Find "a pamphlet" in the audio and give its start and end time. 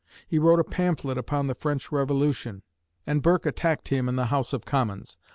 0.59-1.19